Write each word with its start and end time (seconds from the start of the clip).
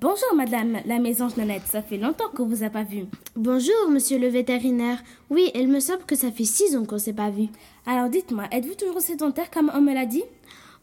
Bonjour, 0.00 0.34
madame 0.34 0.78
la 0.86 0.98
mésange 0.98 1.36
Nanette. 1.36 1.66
Ça 1.66 1.82
fait 1.82 1.98
longtemps 1.98 2.30
qu'on 2.34 2.46
vous 2.46 2.62
a 2.62 2.70
pas 2.70 2.82
vu. 2.82 3.04
Bonjour, 3.36 3.90
monsieur 3.90 4.18
le 4.18 4.28
vétérinaire. 4.28 5.02
Oui, 5.28 5.50
il 5.54 5.68
me 5.68 5.80
semble 5.80 6.04
que 6.04 6.16
ça 6.16 6.32
fait 6.32 6.46
six 6.46 6.74
ans 6.74 6.86
qu'on 6.86 6.96
s'est 6.96 7.12
pas 7.12 7.28
vu. 7.28 7.48
Alors 7.84 8.08
dites-moi, 8.08 8.44
êtes-vous 8.52 8.74
toujours 8.74 9.02
sédentaire 9.02 9.50
comme 9.50 9.70
on 9.74 9.82
me 9.82 9.92
l'a 9.92 10.06
dit? 10.06 10.24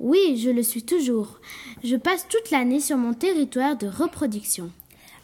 Oui, 0.00 0.36
je 0.36 0.50
le 0.50 0.64
suis 0.64 0.82
toujours. 0.82 1.38
Je 1.84 1.94
passe 1.94 2.26
toute 2.26 2.50
l'année 2.50 2.80
sur 2.80 2.96
mon 2.96 3.14
territoire 3.14 3.76
de 3.76 3.86
reproduction. 3.86 4.72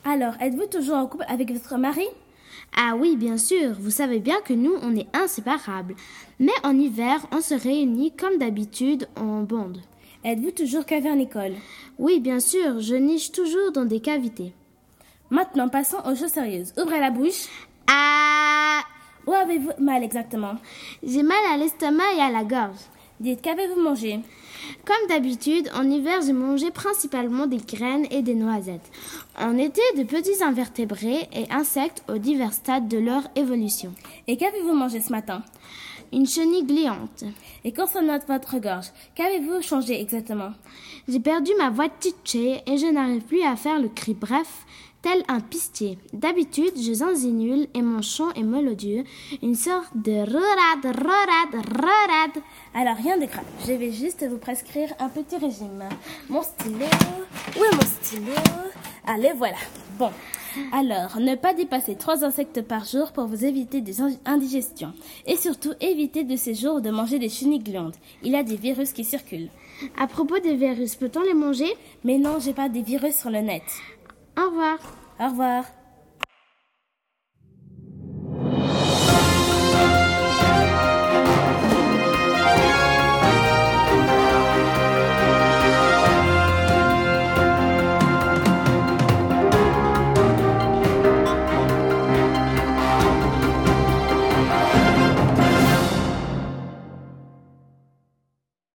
Alors, 0.05 0.34
êtes-vous 0.41 0.67
toujours 0.67 0.97
en 0.97 1.09
couple 1.09 1.25
avec 1.27 1.51
votre 1.53 1.77
mari? 1.77 2.06
Ah 2.77 2.95
oui, 2.97 3.17
bien 3.17 3.37
sûr. 3.37 3.73
Vous 3.80 3.91
savez 3.91 4.20
bien 4.20 4.41
que 4.42 4.55
nous, 4.55 4.75
on 4.83 4.95
est 4.95 5.09
inséparables. 5.12 5.97
Mais 6.39 6.53
en 6.62 6.78
hiver, 6.78 7.27
on 7.33 7.41
se 7.41 7.55
réunit 7.55 8.12
comme 8.12 8.39
d'habitude 8.39 9.09
en 9.17 9.42
bande. 9.42 9.78
Êtes-vous 10.25 10.53
toujours 10.53 10.87
cavernicole 10.87 11.55
Oui, 11.99 12.21
bien 12.21 12.39
sûr. 12.39 12.79
Je 12.81 12.95
niche 12.95 13.33
toujours 13.33 13.73
dans 13.73 13.85
des 13.85 13.99
cavités. 13.99 14.53
Maintenant, 15.31 15.69
passons 15.69 15.97
aux 16.07 16.15
choses 16.15 16.31
sérieuses. 16.31 16.73
Ouvrez 16.81 17.01
la 17.01 17.11
bouche. 17.11 17.48
Ah 17.91 18.83
Où 19.27 19.33
avez-vous 19.33 19.73
mal 19.79 20.05
exactement? 20.05 20.55
J'ai 21.03 21.25
mal 21.25 21.45
à 21.53 21.56
l'estomac 21.56 22.05
et 22.17 22.20
à 22.20 22.31
la 22.31 22.45
gorge. 22.45 22.79
Dites, 23.19 23.42
qu'avez-vous 23.42 23.81
mangé? 23.81 24.20
Comme 24.84 25.09
d'habitude, 25.09 25.69
en 25.75 25.91
hiver, 25.91 26.20
j'ai 26.25 26.33
mangé 26.33 26.70
principalement 26.70 27.48
des 27.48 27.57
graines 27.59 28.07
et 28.12 28.23
des 28.23 28.36
noisettes. 28.36 28.92
En 29.36 29.59
été, 29.59 29.81
de 29.97 30.05
petits 30.05 30.42
invertébrés 30.45 31.29
et 31.33 31.51
insectes 31.51 32.05
aux 32.09 32.19
divers 32.19 32.53
stades 32.53 32.86
de 32.86 32.98
leur 32.98 33.23
évolution. 33.34 33.92
Et 34.29 34.36
qu'avez-vous 34.36 34.75
mangé 34.75 35.01
ce 35.01 35.11
matin? 35.11 35.42
Une 36.12 36.27
chenille 36.27 36.64
gléante. 36.64 37.24
Et 37.64 37.72
concernant 37.72 38.18
votre 38.28 38.58
gorge, 38.58 38.88
qu'avez-vous 39.14 39.62
changé 39.62 40.00
exactement? 40.00 40.52
J'ai 41.08 41.20
perdu 41.20 41.52
ma 41.58 41.70
voix 41.70 41.88
titchée 41.88 42.60
et 42.66 42.77
je 42.77 42.86
n'arrive 42.86 43.22
plus 43.22 43.42
à 43.42 43.56
faire 43.56 43.80
le 43.80 43.88
cri 43.88 44.12
bref, 44.12 44.66
tel 45.00 45.22
un 45.28 45.40
pistier. 45.40 45.98
D'habitude, 46.12 46.74
je 46.77 46.92
zinzinule 46.92 47.66
et 47.74 47.83
mon 47.83 48.02
chant 48.02 48.30
est 48.34 48.42
mélodieux, 48.42 49.05
une 49.42 49.55
sorte 49.55 49.90
de 49.94 50.12
rorade, 50.12 50.96
rorade, 50.96 51.66
rorade. 51.80 52.42
Alors, 52.74 52.96
rien 52.96 53.16
de 53.18 53.27
grave. 53.27 53.44
Je 53.66 53.72
vais 53.72 53.90
juste 53.90 54.24
vous 54.28 54.38
prescrire 54.38 54.92
un 54.98 55.08
petit 55.08 55.36
régime. 55.36 55.84
Mon 56.28 56.42
stylo. 56.42 56.86
Où 57.58 57.64
est 57.64 57.74
mon 57.74 57.83
stylo 57.83 58.33
Allez, 59.06 59.33
voilà. 59.36 59.56
Bon. 59.98 60.10
Alors, 60.72 61.19
ne 61.19 61.34
pas 61.34 61.55
dépasser 61.55 61.95
trois 61.97 62.25
insectes 62.25 62.62
par 62.62 62.84
jour 62.84 63.12
pour 63.12 63.27
vous 63.27 63.45
éviter 63.45 63.81
des 63.81 63.97
indigestions. 64.25 64.92
Et 65.27 65.36
surtout, 65.36 65.72
éviter 65.81 66.25
de 66.25 66.36
ces 66.36 66.55
jours 66.55 66.81
de 66.81 66.91
manger 66.91 67.19
des 67.19 67.28
chenilles 67.28 67.58
glandes. 67.58 67.97
Il 68.22 68.33
y 68.33 68.36
a 68.36 68.42
des 68.42 68.56
virus 68.56 68.92
qui 68.92 69.05
circulent. 69.05 69.50
À 69.98 70.06
propos 70.06 70.39
des 70.39 70.56
virus, 70.56 70.95
peut-on 70.95 71.23
les 71.23 71.34
manger? 71.34 71.73
Mais 72.05 72.19
non, 72.19 72.39
j'ai 72.41 72.55
pas 72.55 72.69
des 72.69 72.83
virus 72.83 73.17
sur 73.17 73.30
le 73.30 73.41
net. 73.41 73.64
Au 74.39 74.47
revoir. 74.47 74.78
Au 75.20 75.28
revoir. 75.28 75.64